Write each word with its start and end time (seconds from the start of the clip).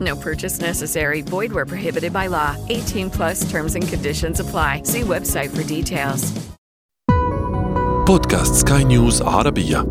No 0.00 0.16
purchase 0.16 0.60
necessary. 0.60 1.22
Void 1.22 1.52
where 1.52 1.66
prohibited 1.66 2.12
by 2.12 2.26
law. 2.26 2.56
18 2.68 3.10
plus 3.10 3.48
terms 3.50 3.74
and 3.74 3.86
conditions 3.86 4.40
apply. 4.40 4.82
See 4.84 5.02
website 5.02 5.50
for 5.54 5.62
details. 5.62 6.32
بودكاست 8.06 8.54
سكاي 8.54 8.84
نيوز 8.84 9.22
عربية 9.22 9.86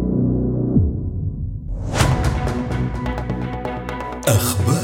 أخبار 4.27 4.76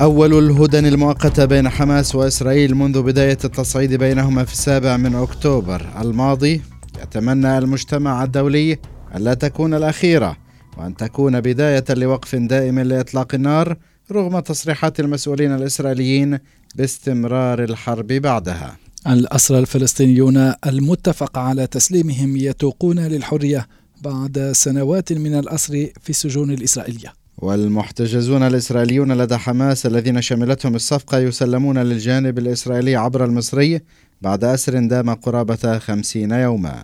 أول 0.00 0.38
الهدن 0.38 0.86
المؤقتة 0.86 1.44
بين 1.44 1.68
حماس 1.68 2.14
وإسرائيل 2.14 2.74
منذ 2.74 3.02
بداية 3.02 3.38
التصعيد 3.44 3.94
بينهما 3.94 4.44
في 4.44 4.52
السابع 4.52 4.96
من 4.96 5.14
أكتوبر. 5.14 5.86
الماضي 6.00 6.62
يتمنى 7.02 7.58
المجتمع 7.58 8.24
الدولي 8.24 8.78
ألا 9.16 9.34
تكون 9.34 9.74
الأخيرة 9.74 10.36
وأن 10.76 10.96
تكون 10.96 11.40
بداية 11.40 11.84
لوقف 11.90 12.34
دائم 12.34 12.80
لإطلاق 12.80 13.34
النار 13.34 13.76
رغم 14.12 14.40
تصريحات 14.40 15.00
المسؤولين 15.00 15.54
الإسرائيليين 15.54 16.38
باستمرار 16.74 17.64
الحرب 17.64 18.06
بعدها. 18.06 18.76
الأسرى 19.06 19.58
الفلسطينيون 19.58 20.52
المتفق 20.66 21.38
على 21.38 21.66
تسليمهم 21.66 22.36
يتوقون 22.36 22.98
للحرية 22.98 23.66
بعد 24.02 24.50
سنوات 24.54 25.12
من 25.12 25.38
الأسر 25.38 25.88
في 26.02 26.10
السجون 26.10 26.50
الإسرائيلية. 26.50 27.23
والمحتجزون 27.38 28.42
الإسرائيليون 28.42 29.12
لدى 29.12 29.36
حماس 29.36 29.86
الذين 29.86 30.22
شملتهم 30.22 30.74
الصفقة 30.74 31.18
يسلمون 31.18 31.78
للجانب 31.78 32.38
الإسرائيلي 32.38 32.96
عبر 32.96 33.24
المصري 33.24 33.80
بعد 34.22 34.44
أسر 34.44 34.78
دام 34.78 35.14
قرابة 35.14 35.78
خمسين 35.78 36.30
يوما. 36.30 36.76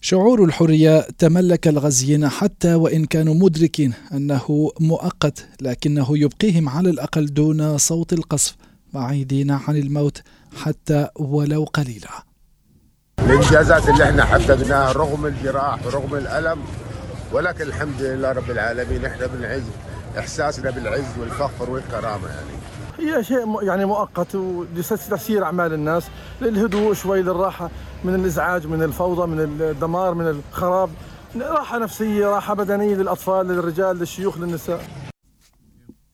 شعور 0.00 0.44
الحرية 0.44 1.06
تملك 1.18 1.68
الغزيين 1.68 2.28
حتى 2.28 2.74
وإن 2.74 3.04
كانوا 3.04 3.34
مدركين 3.34 3.92
أنه 4.14 4.70
مؤقت 4.80 5.46
لكنه 5.60 6.18
يبقيهم 6.18 6.68
على 6.68 6.90
الأقل 6.90 7.26
دون 7.34 7.78
صوت 7.78 8.12
القصف 8.12 8.56
بعيدين 8.94 9.50
عن 9.50 9.76
الموت 9.76 10.22
حتى 10.56 11.08
ولو 11.16 11.64
قليلا. 11.64 12.24
الإنجازات 13.18 13.88
اللي 13.88 14.04
إحنا 14.04 14.24
حققناها 14.24 14.92
رغم 14.92 15.26
الجراح 15.26 15.86
ورغم 15.86 16.14
الألم 16.14 16.58
ولكن 17.32 17.64
الحمد 17.64 18.02
لله 18.02 18.32
رب 18.32 18.50
العالمين 18.50 19.04
إحنا 19.04 19.26
بنعز 19.26 19.62
إحساسنا 20.18 20.70
بالعز 20.70 21.18
والفخر 21.20 21.70
والكرامة 21.70 22.28
يعني. 22.28 22.52
هي 22.98 23.24
شيء 23.24 23.62
يعني 23.62 23.84
مؤقت 23.84 24.34
ولتسيير 24.34 25.44
أعمال 25.44 25.72
الناس 25.72 26.04
للهدوء 26.40 26.94
شوي 26.94 27.22
للراحة 27.22 27.70
من 28.04 28.14
الإزعاج 28.14 28.66
من 28.66 28.82
الفوضى 28.82 29.26
من 29.26 29.40
الدمار 29.40 30.14
من 30.14 30.28
الخراب. 30.28 30.90
راحة 31.40 31.78
نفسية 31.78 32.26
راحة 32.26 32.54
بدنية 32.54 32.94
للأطفال 32.94 33.46
للرجال 33.46 33.98
للشيوخ 33.98 34.38
للنساء. 34.38 35.11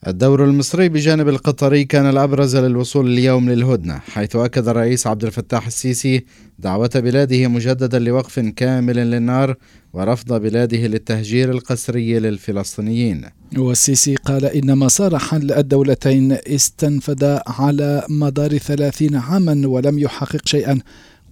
الدور 0.06 0.44
المصري 0.44 0.88
بجانب 0.88 1.28
القطري 1.28 1.84
كان 1.84 2.10
الأبرز 2.10 2.56
للوصول 2.56 3.06
اليوم 3.06 3.50
للهدنة 3.50 3.98
حيث 3.98 4.36
أكد 4.36 4.68
الرئيس 4.68 5.06
عبد 5.06 5.24
الفتاح 5.24 5.66
السيسي 5.66 6.24
دعوة 6.58 6.90
بلاده 6.94 7.48
مجددا 7.48 7.98
لوقف 7.98 8.40
كامل 8.40 8.96
للنار 8.96 9.56
ورفض 9.92 10.32
بلاده 10.32 10.86
للتهجير 10.86 11.50
القسري 11.50 12.18
للفلسطينيين. 12.18 13.24
والسيسي 13.56 14.14
قال 14.14 14.44
إن 14.44 14.78
مسار 14.78 15.18
حل 15.18 15.52
الدولتين 15.52 16.32
استنفد 16.32 17.40
على 17.46 18.06
مدار 18.08 18.58
ثلاثين 18.58 19.16
عاما 19.16 19.68
ولم 19.68 19.98
يحقق 19.98 20.48
شيئا 20.48 20.78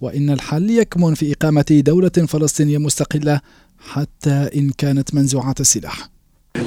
وإن 0.01 0.29
الحل 0.29 0.69
يكمن 0.69 1.13
في 1.13 1.33
إقامة 1.33 1.65
دولة 1.85 2.09
فلسطينية 2.09 2.77
مستقلة 2.77 3.41
حتى 3.79 4.49
إن 4.55 4.69
كانت 4.69 5.15
منزوعة 5.15 5.55
السلاح. 5.59 6.16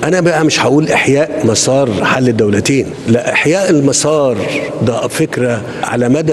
أنا 0.05 0.21
بقى 0.21 0.45
مش 0.45 0.61
هقول 0.61 0.89
إحياء 0.89 1.47
مسار 1.47 2.05
حل 2.05 2.29
الدولتين 2.29 2.87
لا 3.09 3.33
إحياء 3.33 3.71
المسار 3.71 4.37
ده 4.87 5.09
فكرة 5.09 5.63
على 5.83 6.09
مدى 6.09 6.33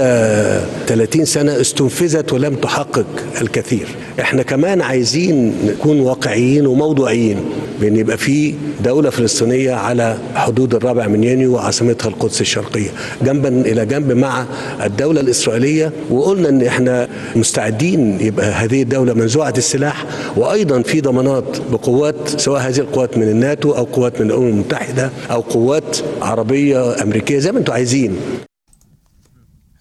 30 0.88 1.25
سنة 1.25 1.62
استنفذت 1.62 2.34
ولم 2.34 2.56
تحقق 2.56 3.06
الكثير. 3.41 3.88
إحنا 4.22 4.44
كمان 4.44 4.81
عايزين 4.81 5.53
نكون 5.68 6.00
واقعيين 6.00 6.68
وموضوعيين 6.68 7.38
بأن 7.81 7.95
يبقى 7.95 8.18
في 8.18 8.53
دولة 8.85 9.09
فلسطينية 9.09 9.74
على 9.74 10.18
حدود 10.35 10.75
الرابع 10.75 11.07
من 11.07 11.24
يونيو 11.24 11.53
وعاصمتها 11.56 12.09
القدس 12.09 12.41
الشرقية 12.41 12.89
جنبا 13.22 13.50
إلى 13.50 13.85
جنب 13.85 14.12
مع 14.12 14.45
الدولة 14.84 15.22
الإسرائيلية 15.22 15.91
وقلنا 16.09 16.50
أن 16.50 16.62
إحنا 16.62 17.07
مستعدين 17.35 18.18
يبقى 18.22 18.45
هذه 18.51 18.81
الدولة 18.81 19.13
منزوعة 19.13 19.53
السلاح 19.57 20.06
وأيضا 20.35 20.81
في 20.81 21.01
ضمانات 21.01 21.44
بقوات 21.72 22.16
سواء 22.38 22.62
هذه 22.62 22.78
القوات 22.79 23.18
من 23.18 23.24
الناتو 23.47 23.72
أو 23.72 23.84
قوات 23.84 24.22
من 24.22 24.28
الأمم 24.28 24.47
المتحدة 24.47 25.12
أو 25.31 25.41
قوات 25.41 25.97
عربية 26.22 27.02
أمريكية 27.03 27.40
زي 27.40 27.52
ما 27.52 27.59
أنتم 27.59 27.74
عايزين. 27.74 28.16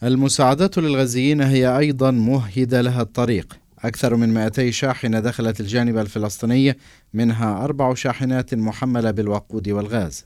المساعدات 0.02 0.78
للغزيين 0.78 1.40
هي 1.40 1.78
أيضا 1.78 2.10
مهدة 2.10 2.80
لها 2.80 3.02
الطريق. 3.02 3.56
أكثر 3.84 4.16
من 4.16 4.34
200 4.34 4.70
شاحنة 4.70 5.20
دخلت 5.20 5.60
الجانب 5.60 5.98
الفلسطيني 5.98 6.76
منها 7.14 7.64
أربع 7.64 7.94
شاحنات 7.94 8.54
محملة 8.54 9.10
بالوقود 9.10 9.68
والغاز. 9.68 10.24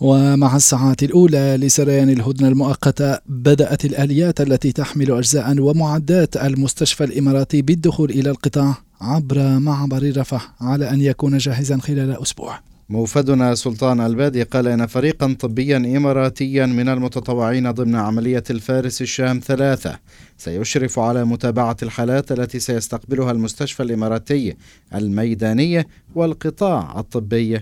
ومع 0.00 0.56
الساعات 0.56 1.02
الأولى 1.02 1.56
لسريان 1.56 2.10
الهدنة 2.10 2.48
المؤقتة 2.48 3.18
بدأت 3.26 3.84
الآليات 3.84 4.40
التي 4.40 4.72
تحمل 4.72 5.10
أجزاء 5.10 5.60
ومعدات 5.60 6.36
المستشفى 6.36 7.04
الإماراتي 7.04 7.62
بالدخول 7.62 8.10
إلى 8.10 8.30
القطاع 8.30 8.83
عبر 9.00 9.58
معبر 9.58 10.12
رفح 10.16 10.54
على 10.60 10.90
أن 10.90 11.00
يكون 11.00 11.38
جاهزا 11.38 11.78
خلال 11.78 12.22
أسبوع. 12.22 12.60
موفدنا 12.88 13.54
سلطان 13.54 14.00
البادي 14.00 14.42
قال 14.42 14.68
إن 14.68 14.86
فريقا 14.86 15.36
طبيا 15.40 15.76
إماراتيا 15.76 16.66
من 16.66 16.88
المتطوعين 16.88 17.70
ضمن 17.70 17.94
عملية 17.94 18.44
الفارس 18.50 19.02
الشام 19.02 19.40
ثلاثة. 19.44 19.98
سيشرف 20.38 20.98
على 20.98 21.24
متابعة 21.24 21.76
الحالات 21.82 22.32
التي 22.32 22.58
سيستقبلها 22.58 23.30
المستشفى 23.30 23.82
الإماراتي 23.82 24.56
الميداني 24.94 25.86
والقطاع 26.14 27.00
الطبي 27.00 27.60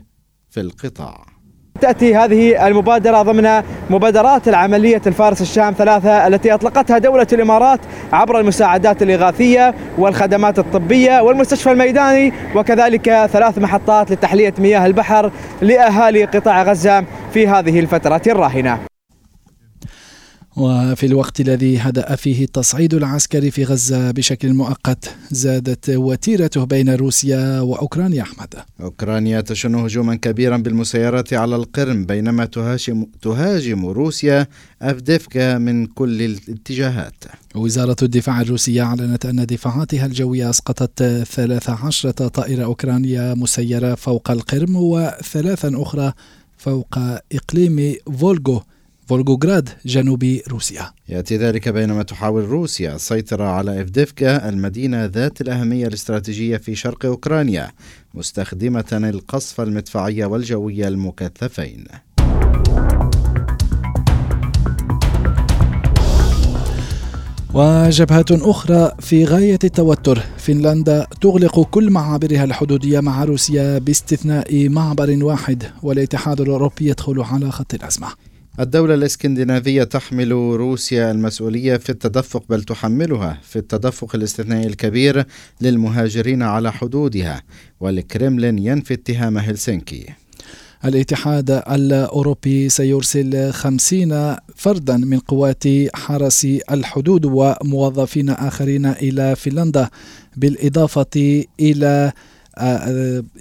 في 0.50 0.61
القطاع. 0.61 1.26
تأتي 1.82 2.17
هذه 2.17 2.67
المبادرة 2.67 3.23
ضمن 3.23 3.62
مبادرات 3.90 4.49
العملية 4.49 5.02
الفارس 5.06 5.40
الشام 5.40 5.75
ثلاثة 5.79 6.26
التي 6.26 6.55
أطلقتها 6.55 6.99
دولة 6.99 7.26
الإمارات 7.32 7.81
عبر 8.12 8.40
المساعدات 8.40 9.02
الإغاثية 9.02 9.75
والخدمات 9.99 10.58
الطبية 10.58 11.20
والمستشفى 11.20 11.73
الميداني 11.73 12.32
وكذلك 12.55 13.26
ثلاث 13.32 13.58
محطات 13.58 14.11
لتحلية 14.11 14.55
مياه 14.58 14.87
البحر 14.87 15.31
لأهالي 15.62 16.25
قطاع 16.25 16.62
غزة 16.62 17.05
في 17.34 17.49
هذه 17.49 17.81
الفترة 17.81 18.23
الراهنة. 18.26 18.92
وفي 20.56 21.06
الوقت 21.06 21.40
الذي 21.40 21.78
هدأ 21.78 22.16
فيه 22.16 22.44
التصعيد 22.44 22.94
العسكري 22.94 23.50
في 23.50 23.64
غزة 23.64 24.10
بشكل 24.10 24.52
مؤقت 24.52 25.14
زادت 25.31 25.90
وتيرته 25.90 26.64
بين 26.64 26.94
روسيا 26.94 27.60
وأوكرانيا 27.60 28.22
أحمد. 28.22 28.54
أوكرانيا 28.81 29.40
تشن 29.40 29.75
هجوما 29.75 30.14
كبيرا 30.14 30.56
بالمسيرات 30.56 31.34
على 31.34 31.56
القرم 31.56 32.06
بينما 32.06 32.44
تهاجم, 32.44 33.06
تهاجم 33.22 33.87
روسيا 33.87 34.46
أفديفكا 34.82 35.58
من 35.58 35.87
كل 35.87 36.22
الاتجاهات. 36.22 37.25
وزارة 37.55 37.96
الدفاع 38.02 38.40
الروسية 38.40 38.82
أعلنت 38.82 39.26
أن 39.26 39.46
دفاعاتها 39.46 40.06
الجوية 40.06 40.50
أسقطت 40.50 41.02
13 41.02 42.10
طائرة 42.10 42.64
أوكرانية 42.64 43.34
مسيرة 43.34 43.94
فوق 43.94 44.31
القرم 44.31 44.76
وثلاثا 44.76 45.70
أخرى 45.75 46.12
فوق 46.58 46.98
إقليم 47.32 47.94
فولغو. 48.19 48.62
فولغوغراد 49.06 49.69
جنوب 49.87 50.25
روسيا. 50.49 50.90
يأتي 51.08 51.37
ذلك 51.37 51.69
بينما 51.69 52.02
تحاول 52.02 52.44
روسيا 52.44 52.94
السيطرة 52.94 53.44
على 53.44 53.82
إفديفكا 53.82 54.49
المدينة 54.49 55.04
ذات 55.04 55.40
الأهمية 55.40 55.87
الاستراتيجية 55.87 56.56
في 56.56 56.75
شرق 56.75 57.06
أوكرانيا 57.06 57.70
مستخدمة 58.14 58.84
القصف 58.93 59.60
المدفعي 59.60 60.25
والجوي 60.25 60.88
المكثفين. 60.88 61.84
وجبهة 67.55 68.25
أخرى 68.31 68.93
في 69.00 69.25
غاية 69.25 69.58
التوتر 69.64 70.19
فنلندا 70.37 71.06
تغلق 71.20 71.60
كل 71.60 71.90
معابرها 71.90 72.44
الحدودية 72.44 73.00
مع 73.00 73.25
روسيا 73.25 73.78
باستثناء 73.78 74.69
معبر 74.69 75.25
واحد 75.25 75.62
والاتحاد 75.82 76.40
الأوروبي 76.40 76.88
يدخل 76.88 77.20
على 77.20 77.50
خط 77.50 77.75
الأزمة. 77.75 78.31
الدولة 78.60 78.94
الإسكندنافية 78.94 79.82
تحمل 79.82 80.32
روسيا 80.32 81.10
المسؤولية 81.10 81.76
في 81.76 81.90
التدفق 81.90 82.44
بل 82.49 82.62
تحملها 82.62 83.38
في 83.43 83.56
التدفق 83.56 84.14
الاستثنائي 84.14 84.66
الكبير 84.66 85.25
للمهاجرين 85.60 86.43
على 86.43 86.72
حدودها 86.72 87.43
والكرملين 87.81 88.58
ينفي 88.58 88.94
اتهام 88.94 89.38
هلسنكي. 89.38 90.06
الاتحاد 90.84 91.50
الأوروبي 91.50 92.69
سيرسل 92.69 93.52
خمسين 93.52 94.37
فردا 94.56 94.96
من 94.96 95.19
قوات 95.19 95.64
حرس 95.94 96.46
الحدود 96.70 97.25
وموظفين 97.25 98.31
آخرين 98.31 98.87
إلى 98.87 99.37
فنلندا 99.37 99.88
بالإضافة 100.37 101.44
إلى 101.60 102.12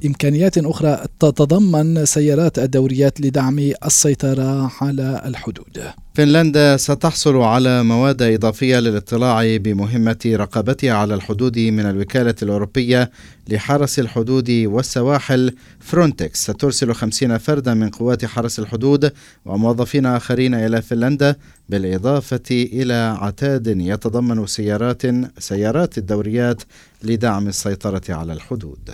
إمكانيات 0.05 0.57
أخرى 0.57 1.05
تتضمن 1.19 2.05
سيارات 2.05 2.59
الدوريات 2.59 3.21
لدعم 3.21 3.59
السيطرة 3.85 4.71
على 4.81 5.21
الحدود. 5.25 5.83
فنلندا 6.13 6.77
ستحصل 6.77 7.35
على 7.35 7.83
مواد 7.83 8.21
إضافية 8.21 8.79
للاطلاع 8.79 9.57
بمهمة 9.57 10.17
رقابتها 10.25 10.93
على 10.93 11.13
الحدود 11.13 11.59
من 11.59 11.85
الوكالة 11.85 12.35
الأوروبية 12.43 13.11
لحرس 13.49 13.99
الحدود 13.99 14.49
والسواحل 14.49 15.55
فرونتكس. 15.79 16.43
سترسل 16.43 16.93
خمسين 16.93 17.37
فردا 17.37 17.73
من 17.73 17.89
قوات 17.89 18.25
حرس 18.25 18.59
الحدود 18.59 19.11
وموظفين 19.45 20.05
آخرين 20.05 20.53
إلى 20.53 20.81
فنلندا 20.81 21.35
بالإضافة 21.69 22.49
إلى 22.51 23.17
عتاد 23.19 23.67
يتضمن 23.67 24.47
سيارات 24.47 25.01
سيارات 25.39 25.97
الدوريات 25.97 26.63
لدعم 27.03 27.47
السيطرة 27.47 28.03
على 28.09 28.33
الحدود. 28.33 28.89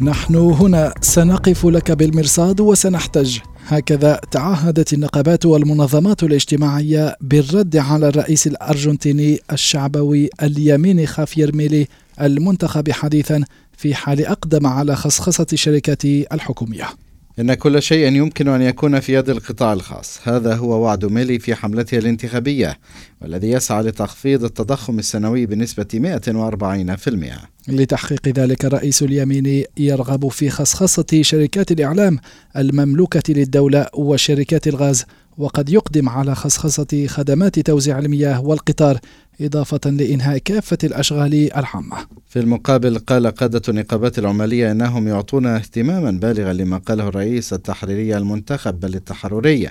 نحن 0.00 0.34
هنا 0.34 0.94
سنقف 1.00 1.66
لك 1.66 1.92
بالمرصاد 1.92 2.60
وسنحتج. 2.60 3.38
هكذا 3.66 4.20
تعهدت 4.30 4.92
النقابات 4.92 5.46
والمنظمات 5.46 6.22
الاجتماعية 6.22 7.16
بالرد 7.20 7.76
على 7.76 8.08
الرئيس 8.08 8.46
الأرجنتيني 8.46 9.40
الشعبوي 9.52 10.30
اليميني 10.42 11.06
خافير 11.06 11.56
ميلي 11.56 11.86
المنتخب 12.20 12.90
حديثا 12.90 13.44
في 13.76 13.94
حال 13.94 14.26
أقدم 14.26 14.66
على 14.66 14.96
خصخصة 14.96 15.46
الشركات 15.52 16.04
الحكومية. 16.04 17.03
إن 17.40 17.54
كل 17.54 17.82
شيء 17.82 18.12
يمكن 18.12 18.48
أن 18.48 18.62
يكون 18.62 19.00
في 19.00 19.14
يد 19.14 19.30
القطاع 19.30 19.72
الخاص. 19.72 20.20
هذا 20.28 20.54
هو 20.54 20.82
وعد 20.82 21.04
ميلي 21.04 21.38
في 21.38 21.54
حملته 21.54 21.98
الانتخابية 21.98 22.78
والذي 23.22 23.50
يسعى 23.50 23.82
لتخفيض 23.82 24.44
التضخم 24.44 24.98
السنوي 24.98 25.46
بنسبة 25.46 25.86
140% 25.94 27.48
لتحقيق 27.68 28.28
ذلك 28.28 28.64
الرئيس 28.64 29.02
اليميني 29.02 29.66
يرغب 29.76 30.28
في 30.28 30.50
خصخصة 30.50 31.06
شركات 31.20 31.72
الإعلام 31.72 32.18
المملوكة 32.56 33.22
للدولة 33.28 33.86
وشركات 33.94 34.68
الغاز. 34.68 35.04
وقد 35.38 35.70
يقدم 35.70 36.08
على 36.08 36.34
خصخصة 36.34 37.06
خدمات 37.06 37.58
توزيع 37.58 37.98
المياه 37.98 38.40
والقطار 38.40 38.98
إضافة 39.40 39.90
لإنهاء 39.90 40.38
كافة 40.38 40.78
الأشغال 40.84 41.56
العامة. 41.56 41.96
في 42.28 42.40
المقابل 42.40 42.98
قال 42.98 43.26
قادة 43.26 43.62
النقابات 43.68 44.18
العمالية 44.18 44.70
أنهم 44.70 45.08
يعطون 45.08 45.46
اهتماما 45.46 46.10
بالغا 46.10 46.52
لما 46.52 46.78
قاله 46.78 47.08
الرئيس 47.08 47.52
التحريري 47.52 48.16
المنتخب 48.16 48.80
بل 48.80 48.94
التحرري 48.94 49.70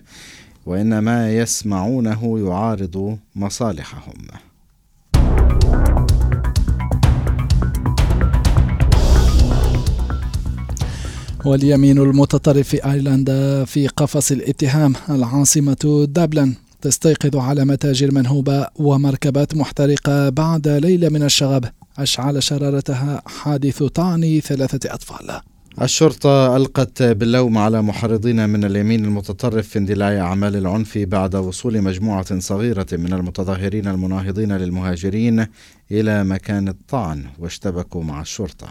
وإن 0.66 1.00
ما 1.00 1.34
يسمعونه 1.34 2.40
يعارض 2.40 3.18
مصالحهم. 3.36 4.14
واليمين 11.46 11.98
المتطرف 11.98 12.68
في 12.68 12.86
آيرلندا 12.86 13.66
في 13.66 13.88
قفص 13.88 14.32
الاتهام 14.32 14.94
العاصمة 15.10 16.08
دبلن 16.10 16.54
تستيقظ 16.82 17.36
على 17.36 17.66
متاجر 17.66 18.12
منهوبة 18.12 18.68
ومركبات 18.76 19.56
محترقة 19.56 20.30
بعد 20.30 20.68
ليلة 20.68 21.10
من 21.10 21.24
الشغب. 21.24 21.66
أشعل 21.98 22.44
شرارتها 22.44 23.22
حادث 23.26 23.84
طعن 23.84 24.40
ثلاثة 24.40 24.94
أطفال. 24.94 25.42
الشرطة 25.82 26.58
ألقت 26.58 27.04
باللوم 27.04 27.58
على 27.58 27.82
محرضين 27.82 28.50
من 28.50 28.64
اليمين 28.64 29.06
المتطرف 29.06 29.68
في 29.68 29.80
اندلاع 29.80 30.18
أعمال 30.20 30.56
العنف 30.56 30.98
بعد 30.98 31.36
وصول 31.36 31.82
مجموعة 31.82 32.40
صغيرة 32.40 32.88
من 32.92 33.14
المتظاهرين 33.14 33.88
المناهضين 33.88 34.58
للمهاجرين 34.58 35.46
إلى 35.92 36.24
مكان 36.24 36.68
الطعن 36.68 37.24
واشتبكوا 37.40 38.04
مع 38.04 38.22
الشرطة. 38.22 38.68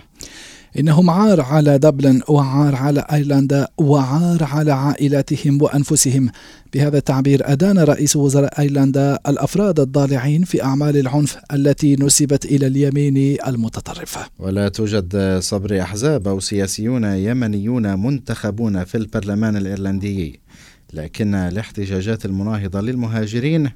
إنهم 0.78 1.10
عار 1.10 1.40
على 1.40 1.78
دبلن 1.78 2.20
وعار 2.28 2.74
على 2.74 3.06
أيرلندا 3.12 3.68
وعار 3.78 4.44
على 4.44 4.72
عائلاتهم 4.72 5.62
وأنفسهم. 5.62 6.30
بهذا 6.74 6.98
التعبير 6.98 7.52
أدان 7.52 7.78
رئيس 7.78 8.16
وزراء 8.16 8.60
أيرلندا 8.60 9.18
الأفراد 9.28 9.80
الضالعين 9.80 10.44
في 10.44 10.62
أعمال 10.62 10.96
العنف 10.96 11.36
التي 11.52 11.96
نسبت 11.96 12.44
إلى 12.44 12.66
اليمين 12.66 13.38
المتطرف 13.46 14.18
ولا 14.38 14.68
توجد 14.68 15.38
صبر 15.38 15.80
أحزاب 15.82 16.28
أو 16.28 16.40
سياسيون 16.40 17.04
يمنيون 17.04 18.02
منتخبون 18.02 18.84
في 18.84 18.94
البرلمان 18.94 19.56
الإيرلندي 19.56 20.40
لكن 20.92 21.34
الاحتجاجات 21.34 22.24
المناهضة 22.24 22.80
للمهاجرين 22.80 23.70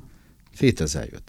في 0.52 0.72
تزايد. 0.72 1.20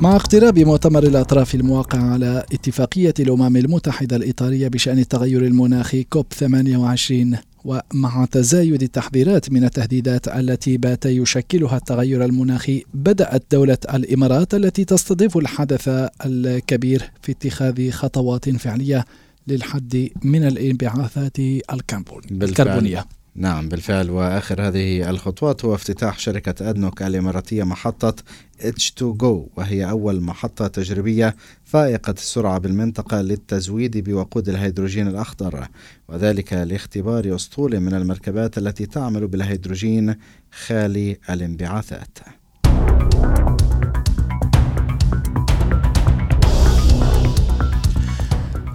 مع 0.00 0.16
اقتراب 0.16 0.58
مؤتمر 0.58 1.02
الأطراف 1.02 1.54
الموقع 1.54 1.98
على 1.98 2.44
اتفاقية 2.52 3.14
الأمم 3.20 3.56
المتحدة 3.56 4.16
الإطارية 4.16 4.68
بشأن 4.68 4.98
التغير 4.98 5.44
المناخي 5.46 6.02
كوب 6.04 6.26
28 6.32 7.38
ومع 7.64 8.24
تزايد 8.30 8.82
التحذيرات 8.82 9.52
من 9.52 9.64
التهديدات 9.64 10.28
التي 10.28 10.76
بات 10.76 11.06
يشكلها 11.06 11.76
التغير 11.76 12.24
المناخي 12.24 12.84
بدأت 12.94 13.42
دولة 13.52 13.78
الإمارات 13.94 14.54
التي 14.54 14.84
تستضيف 14.84 15.36
الحدث 15.36 15.88
الكبير 16.26 17.10
في 17.22 17.32
اتخاذ 17.32 17.90
خطوات 17.90 18.50
فعلية 18.50 19.04
للحد 19.48 20.08
من 20.22 20.44
الانبعاثات 20.44 21.38
الكربونية. 21.38 23.04
نعم 23.34 23.68
بالفعل 23.68 24.10
وآخر 24.10 24.68
هذه 24.68 25.10
الخطوات 25.10 25.64
هو 25.64 25.74
افتتاح 25.74 26.18
شركة 26.18 26.70
أدنوك 26.70 27.02
الإماراتية 27.02 27.64
محطة 27.64 28.16
H2Go 28.60 29.56
وهي 29.56 29.90
أول 29.90 30.20
محطة 30.20 30.66
تجريبية 30.66 31.36
فائقة 31.64 32.12
السرعة 32.12 32.58
بالمنطقة 32.58 33.20
للتزويد 33.20 34.08
بوقود 34.08 34.48
الهيدروجين 34.48 35.08
الأخضر 35.08 35.68
وذلك 36.08 36.52
لاختبار 36.52 37.34
أسطول 37.34 37.80
من 37.80 37.94
المركبات 37.94 38.58
التي 38.58 38.86
تعمل 38.86 39.26
بالهيدروجين 39.26 40.14
خالي 40.50 41.16
الانبعاثات. 41.30 42.18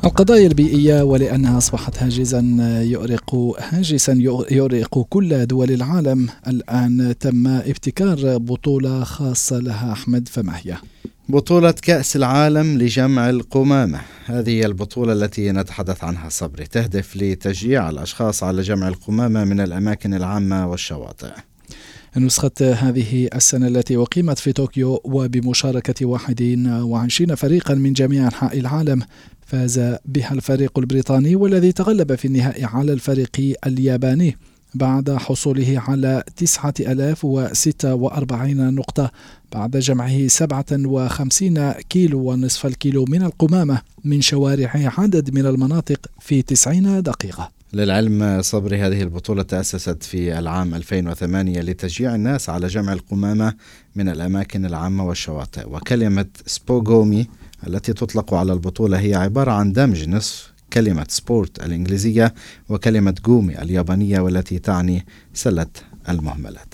القضايا 0.05 0.47
البيئية 0.47 1.01
ولأنها 1.01 1.57
أصبحت 1.57 2.03
هاجزا 2.03 2.39
يؤرق 2.81 3.35
هاجسا 3.59 4.13
يؤرق 4.51 4.99
كل 5.09 5.45
دول 5.45 5.71
العالم. 5.71 6.29
الآن 6.47 7.15
تم 7.19 7.47
ابتكار 7.47 8.37
بطولة 8.37 9.03
خاصة 9.03 9.59
لها 9.59 9.91
أحمد 9.91 10.27
فما 10.27 10.57
هي؟ 10.57 10.77
بطولة 11.29 11.71
كأس 11.71 12.15
العالم 12.15 12.77
لجمع 12.77 13.29
القمامة. 13.29 14.01
هذه 14.25 14.65
البطولة 14.65 15.13
التي 15.13 15.51
نتحدث 15.51 16.03
عنها 16.03 16.29
صبري. 16.29 16.65
تهدف 16.65 17.17
لتشجيع 17.17 17.89
الأشخاص 17.89 18.43
على 18.43 18.61
جمع 18.61 18.87
القمامة 18.87 19.43
من 19.43 19.59
الأماكن 19.59 20.13
العامة 20.13 20.67
والشواطئ. 20.67 21.31
نسخة 22.17 22.51
هذه 22.61 23.29
السنة 23.35 23.67
التي 23.67 23.97
أقيمت 23.97 24.39
في 24.39 24.53
طوكيو 24.53 25.01
وبمشاركة 25.03 26.05
21 26.05 27.35
فريقا 27.35 27.73
من 27.73 27.93
جميع 27.93 28.25
أنحاء 28.25 28.59
العالم 28.59 29.01
فاز 29.45 29.97
بها 30.05 30.33
الفريق 30.33 30.79
البريطاني 30.79 31.35
والذي 31.35 31.71
تغلب 31.71 32.15
في 32.15 32.25
النهائي 32.25 32.65
على 32.65 32.93
الفريق 32.93 33.55
الياباني 33.67 34.37
بعد 34.75 35.11
حصوله 35.11 35.83
على 35.87 36.23
9046 36.35 38.75
نقطة 38.75 39.11
بعد 39.53 39.77
جمعه 39.77 40.27
57 40.27 41.71
كيلو 41.71 42.19
ونصف 42.19 42.65
الكيلو 42.65 43.05
من 43.09 43.23
القمامة 43.23 43.81
من 44.03 44.21
شوارع 44.21 44.93
عدد 44.97 45.33
من 45.33 45.45
المناطق 45.45 46.07
في 46.19 46.41
90 46.41 47.03
دقيقة. 47.03 47.54
للعلم 47.75 48.41
صبري 48.41 48.81
هذه 48.81 49.01
البطولة 49.01 49.43
تأسست 49.43 50.03
في 50.03 50.39
العام 50.39 50.75
2008 50.75 51.61
لتشجيع 51.61 52.15
الناس 52.15 52.49
على 52.49 52.67
جمع 52.67 52.93
القمامة 52.93 53.53
من 53.95 54.09
الأماكن 54.09 54.65
العامة 54.65 55.05
والشواطئ. 55.05 55.69
وكلمة 55.69 56.25
سبوغومي 56.45 57.27
التي 57.67 57.93
تطلق 57.93 58.33
على 58.33 58.53
البطولة 58.53 58.99
هي 58.99 59.15
عبارة 59.15 59.51
عن 59.51 59.73
دمج 59.73 60.09
نصف 60.09 60.53
كلمة 60.73 61.05
سبورت 61.09 61.63
الإنجليزية 61.63 62.33
وكلمة 62.69 63.15
جومي 63.25 63.61
اليابانية 63.61 64.19
والتي 64.19 64.59
تعني 64.59 65.05
سلة 65.33 65.67
المهملات. 66.09 66.73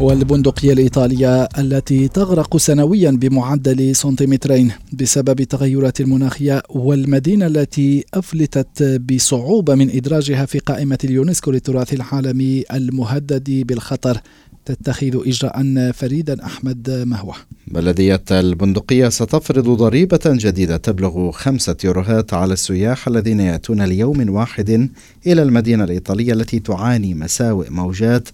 والبندقية 0.00 0.72
الإيطالية 0.72 1.48
التي 1.58 2.08
تغرق 2.08 2.56
سنويا 2.56 3.10
بمعدل 3.10 3.96
سنتيمترين 3.96 4.72
بسبب 4.92 5.40
التغيرات 5.40 6.00
المناخية 6.00 6.62
والمدينة 6.68 7.46
التي 7.46 8.04
أفلتت 8.14 8.82
بصعوبة 8.82 9.74
من 9.74 9.90
إدراجها 9.90 10.46
في 10.46 10.58
قائمة 10.58 10.98
اليونسكو 11.04 11.50
للتراث 11.50 11.92
العالمي 11.92 12.64
المهدد 12.72 13.66
بالخطر. 13.66 14.20
تتخذ 14.64 15.28
إجراء 15.28 15.92
فريدا 15.92 16.44
أحمد 16.44 16.90
مهوة 16.90 17.34
بلدية 17.66 18.24
البندقية 18.30 19.08
ستفرض 19.08 19.68
ضريبة 19.68 20.20
جديدة 20.26 20.76
تبلغ 20.76 21.30
خمسة 21.30 21.76
يوروهات 21.84 22.34
على 22.34 22.52
السياح 22.52 23.08
الذين 23.08 23.40
يأتون 23.40 23.82
ليوم 23.82 24.30
واحد 24.30 24.90
إلى 25.26 25.42
المدينة 25.42 25.84
الإيطالية 25.84 26.32
التي 26.32 26.58
تعاني 26.58 27.14
مساوئ 27.14 27.70
موجات 27.70 28.28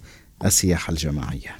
السياحة 0.45 0.91
الجماعية. 0.91 1.55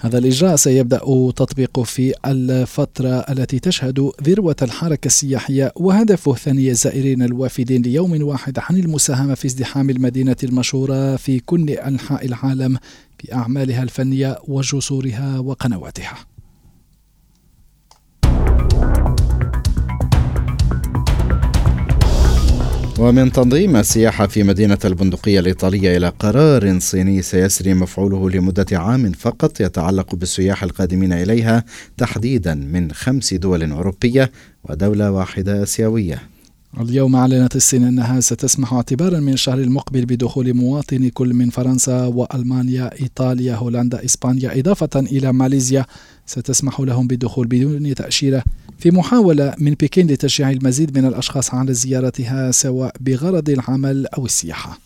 هذا 0.00 0.18
الإجراء 0.18 0.56
سيبدأ 0.56 0.98
تطبيقه 1.36 1.82
في 1.82 2.14
الفترة 2.26 3.08
التي 3.08 3.58
تشهد 3.58 4.10
ذروة 4.22 4.56
الحركة 4.62 5.06
السياحية 5.06 5.72
وهدفه 5.76 6.34
ثاني 6.34 6.70
الزائرين 6.70 7.22
الوافدين 7.22 7.82
ليوم 7.82 8.22
واحد 8.22 8.58
عن 8.58 8.76
المساهمة 8.76 9.34
في 9.34 9.46
ازدحام 9.46 9.90
المدينة 9.90 10.36
المشهورة 10.44 11.16
في 11.16 11.40
كل 11.40 11.70
أنحاء 11.70 12.26
العالم 12.26 12.78
بأعمالها 13.24 13.82
الفنية 13.82 14.38
وجسورها 14.48 15.38
وقنواتها. 15.38 16.33
ومن 22.98 23.32
تنظيم 23.32 23.76
السياحة 23.76 24.26
في 24.26 24.42
مدينة 24.42 24.78
البندقية 24.84 25.40
الإيطالية 25.40 25.96
إلى 25.96 26.08
قرار 26.08 26.78
صيني 26.80 27.22
سيسري 27.22 27.74
مفعوله 27.74 28.30
لمدة 28.30 28.66
عام 28.72 29.12
فقط 29.12 29.60
يتعلق 29.60 30.14
بالسياح 30.14 30.62
القادمين 30.62 31.12
إليها 31.12 31.64
تحديدا 31.96 32.54
من 32.54 32.92
خمس 32.92 33.34
دول 33.34 33.70
أوروبية 33.70 34.30
ودولة 34.64 35.10
واحدة 35.10 35.62
آسيوية. 35.62 36.33
اليوم 36.80 37.16
أعلنت 37.16 37.56
الصين 37.56 37.84
أنها 37.84 38.20
ستسمح 38.20 38.72
اعتبارا 38.72 39.20
من 39.20 39.32
الشهر 39.32 39.58
المقبل 39.58 40.06
بدخول 40.06 40.54
مواطني 40.54 41.10
كل 41.10 41.34
من 41.34 41.50
فرنسا 41.50 42.04
وألمانيا 42.06 43.00
إيطاليا 43.02 43.54
هولندا 43.54 44.04
إسبانيا 44.04 44.58
إضافة 44.58 45.00
إلى 45.00 45.32
ماليزيا. 45.32 45.86
ستسمح 46.26 46.80
لهم 46.80 47.06
بالدخول 47.06 47.46
بدون 47.46 47.94
تأشيرة. 47.94 48.44
في 48.78 48.90
محاولة 48.90 49.54
من 49.58 49.74
بكين 49.80 50.06
لتشجيع 50.06 50.50
المزيد 50.50 50.98
من 50.98 51.04
الأشخاص 51.04 51.54
على 51.54 51.74
زيارتها 51.74 52.50
سواء 52.50 52.94
بغرض 53.00 53.50
العمل 53.50 54.06
أو 54.06 54.24
السياحة. 54.24 54.78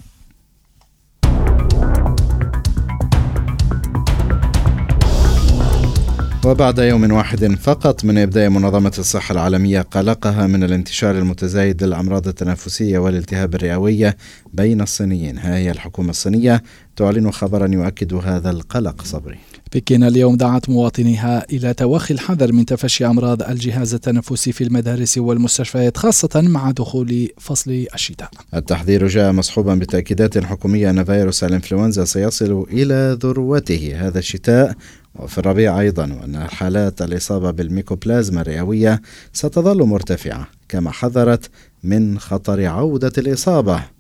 وبعد 6.49 6.79
يوم 6.79 7.13
واحد 7.13 7.55
فقط 7.55 8.05
من 8.05 8.19
إبداء 8.19 8.49
منظمة 8.49 8.93
الصحة 8.99 9.33
العالمية 9.33 9.81
قلقها 9.81 10.47
من 10.47 10.65
الانتشار 10.65 11.19
المتزايد 11.19 11.85
للأمراض 11.85 12.29
التنفسية 12.29 12.99
والالتهاب 12.99 13.55
الرئوية 13.55 14.17
بين 14.53 14.81
الصينيين. 14.81 15.39
ها 15.39 15.57
هي 15.57 15.71
الحكومة 15.71 16.11
الصينية 16.11 16.63
تعلن 16.97 17.31
خبرا 17.31 17.69
يؤكد 17.73 18.15
هذا 18.15 18.51
القلق 18.51 19.03
صبري. 19.05 19.39
بكين 19.75 20.05
اليوم 20.05 20.37
دعت 20.37 20.69
مواطنيها 20.69 21.47
إلى 21.53 21.75
توخي 21.75 22.15
الحذر 22.15 22.53
من 22.53 22.67
تفشي 22.67 23.07
أمراض 23.07 23.43
الجهاز 23.43 23.95
التنفسي 23.95 24.53
في 24.53 24.65
المدارس 24.65 25.19
والمستشفيات 25.19 25.97
خاصة 25.97 26.41
مع 26.41 26.71
دخول 26.71 27.29
فصل 27.39 27.87
الشتاء. 27.95 28.31
التحذير 28.55 29.07
جاء 29.07 29.33
مصحوبا 29.33 29.75
بتأكيدات 29.75 30.39
حكومية 30.39 30.91
أن 30.91 31.05
فيروس 31.05 31.45
الإنفلونزا 31.45 32.05
سيصل 32.05 32.67
إلى 32.71 33.19
ذروته 33.23 34.07
هذا 34.07 34.19
الشتاء. 34.19 34.75
وفي 35.15 35.39
الربيع 35.39 35.81
أيضا 35.81 36.03
وأن 36.03 36.49
حالات 36.49 37.03
الإصابة 37.03 37.51
بالميكوبلازما 37.51 38.41
الرئوية 38.41 39.03
ستظل 39.33 39.83
مرتفعة 39.83 40.49
كما 40.69 40.91
حذرت 40.91 41.51
من 41.85 42.19
خطر 42.19 42.67
عودة 42.67 43.13
الإصابة. 43.19 43.98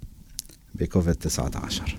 بكوفيد 0.78 1.14
19 1.14 1.98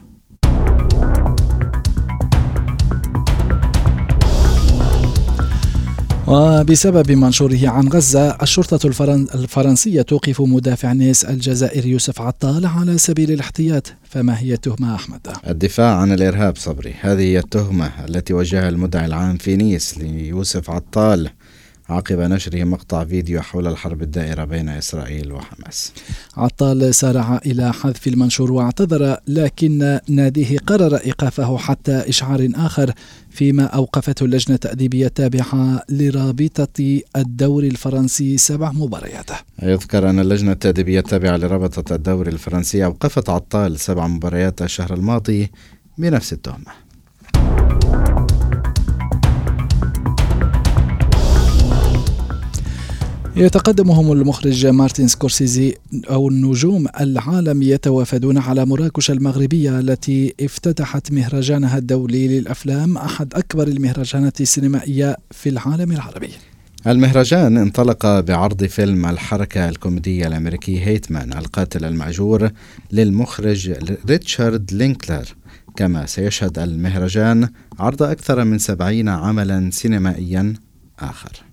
وبسبب 6.30 7.12
منشوره 7.12 7.60
عن 7.64 7.88
غزة 7.88 8.38
الشرطة 8.42 8.88
الفرنسية 9.36 10.02
توقف 10.02 10.42
مدافع 10.42 10.94
نيس 10.94 11.26
الجزائر 11.26 11.86
يوسف 11.86 12.22
عطال 12.22 12.66
على 12.66 12.98
سبيل 12.98 13.32
الاحتياط. 13.32 13.94
فما 14.04 14.40
هي 14.40 14.54
التهمة 14.54 14.96
أحمد؟ 14.96 15.20
الدفاع 15.48 15.96
عن 15.96 16.12
الإرهاب 16.12 16.58
صبري. 16.58 16.96
هذه 17.02 17.22
هي 17.22 17.40
التهمة 17.40 17.92
التي 18.06 18.34
وجهها 18.34 18.70
المدعي 18.70 19.06
العام 19.06 19.38
في 19.38 19.56
نيس 19.56 19.98
ليوسف 19.98 20.70
عطال. 20.70 21.30
عقب 21.90 22.20
نشره 22.20 22.64
مقطع 22.64 23.04
فيديو 23.04 23.42
حول 23.42 23.68
الحرب 23.68 24.02
الدائرة 24.02 24.44
بين 24.44 24.70
إسرائيل 24.70 25.32
وحماس. 25.32 25.94
عطال 26.38 26.96
سارع 26.96 27.42
إلى 27.46 27.74
حذف 27.74 28.08
المنشور 28.08 28.52
واعتذر 28.52 29.18
لكن 29.28 30.00
ناديه 30.08 30.58
قرر 30.58 30.96
إيقافه 30.96 31.58
حتى 31.58 31.92
إشعار 31.92 32.50
آخر 32.56 32.94
فيما 33.30 33.64
أوقفته 33.64 34.24
اللجنة 34.24 34.56
التأديبية 34.56 35.08
التابعة 35.08 35.84
لرابطة 35.90 37.02
الدوري 37.16 37.68
الفرنسي 37.68 38.38
سبع 38.38 38.72
مباريات. 38.72 39.30
يذكر 39.64 40.10
أن 40.10 40.20
اللجنة 40.20 40.52
التأديبية 40.52 41.00
التابعة 41.00 41.38
لرابطة 41.38 41.96
الدوري 41.96 42.32
الفرنسي 42.32 42.86
أوقفت 42.86 43.30
عطال 43.30 43.80
سبع 43.80 44.08
مباريات 44.08 44.62
الشهر 44.62 44.94
الماضي 44.94 45.52
بنفس 45.98 46.34
التهمة. 46.34 46.89
يتقدمهم 53.36 54.12
المخرج 54.12 54.68
مارتن 54.68 55.08
سكورسيزي 55.08 55.76
ونجوم 56.10 56.88
العالم 57.00 57.62
يتوافدون 57.62 58.38
على 58.38 58.66
مراكش 58.66 59.12
المغربية 59.12 59.80
التي 59.80 60.34
افتتحت 60.42 61.12
مهرجانها 61.12 61.78
الدولي 61.78 62.40
للأفلام 62.40 62.98
أحد 62.98 63.34
أكبر 63.34 63.68
المهرجانات 63.68 64.42
السينمائية 64.42 65.18
في 65.32 65.50
العالم 65.50 65.92
العربي. 65.92 66.30
المهرجان 66.88 67.58
انطلق 67.58 68.20
بعرض 68.20 68.64
فيلم 68.64 69.06
الحركة 69.06 69.70
الكوميدية 69.70 70.28
الأمريكي 70.28 70.86
هيتمان 70.86 71.34
القاتل 71.34 71.86
المأجور 71.86 72.50
للمخرج 72.92 73.72
ريتشارد 74.10 74.74
لينكلر. 74.74 75.26
كما 75.76 76.06
سيشهد 76.06 76.60
المهرجان 76.60 77.50
عرض 77.80 78.04
أكثر 78.04 78.44
من 78.44 78.58
سبعين 78.58 79.10
عملا 79.10 79.70
سينمائيا 79.74 80.54
آخر. 81.00 81.49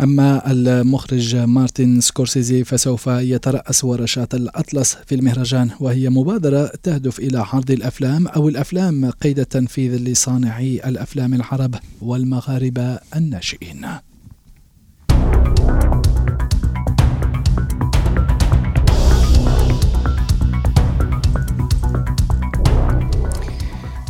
أما 0.00 0.50
المخرج 0.50 1.36
مارتن 1.36 2.00
سكورسيزي 2.00 2.64
فسوف 2.64 3.06
يترأس 3.06 3.84
ورشات 3.84 4.34
الأطلس 4.34 4.96
في 5.06 5.14
المهرجان 5.14 5.70
وهي 5.80 6.10
مبادرة 6.10 6.72
تهدف 6.82 7.18
إلى 7.18 7.38
عرض 7.38 7.70
الأفلام 7.70 8.28
أو 8.28 8.48
الأفلام 8.48 9.10
قيد 9.10 9.38
التنفيذ 9.38 9.96
لصانعي 9.96 10.80
الأفلام 10.88 11.34
العرب 11.34 11.74
والمغاربة 12.00 12.98
الناشئين. 13.16 13.86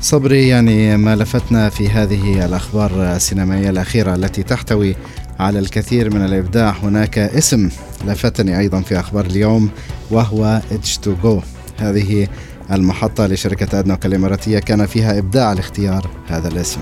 صبري 0.03 0.49
يعني 0.49 0.97
ما 0.97 1.17
لفتنا 1.17 1.69
في 1.69 1.89
هذه 1.89 2.45
الأخبار 2.45 3.17
السينمائية 3.17 3.71
الأخيرة 3.71 4.15
التي 4.15 4.43
تحتوي 4.43 4.97
على 5.41 5.59
الكثير 5.59 6.15
من 6.15 6.25
الإبداع. 6.25 6.71
هناك 6.71 7.19
اسم 7.19 7.71
لفتني 8.07 8.59
أيضا 8.59 8.81
في 8.81 9.01
أخبار 9.01 9.27
اليوم 9.27 9.71
وهو 10.11 10.61
H2Go 10.71 11.43
هذه 11.79 12.29
المحطة 12.73 13.27
لشركة 13.27 13.79
أدنوك 13.79 14.07
الإماراتية 14.07 14.59
كان 14.59 14.87
فيها 14.87 15.19
إبداع 15.19 15.53
لاختيار 15.53 16.11
هذا 16.29 16.49
الاسم. 16.49 16.81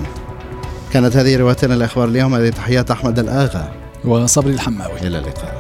كانت 0.93 1.17
هذه 1.17 1.37
رواتنا 1.37 1.75
الأخبار 1.75 2.09
اليوم. 2.09 2.35
هذه 2.35 2.49
تحيات 2.49 2.91
أحمد 2.91 3.19
الآغا. 3.19 3.73
وصبري 4.05 4.55
الحماوي. 4.55 5.01
إلى 5.01 5.19
اللقاء. 5.19 5.60